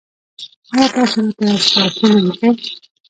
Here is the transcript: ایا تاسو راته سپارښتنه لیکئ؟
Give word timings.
ایا 0.73 0.87
تاسو 0.95 1.17
راته 1.27 1.47
سپارښتنه 1.65 2.17
لیکئ؟ 2.25 2.53